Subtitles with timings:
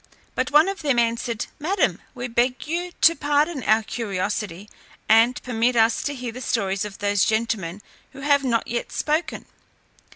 [0.33, 4.67] But one of them answered, "Madam, we beg you to pardon our curiosity,
[5.07, 9.45] and permit us to hear the stories of those gentlemen who have not yet spoken."